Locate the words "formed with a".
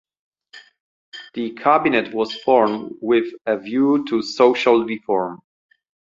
2.41-3.55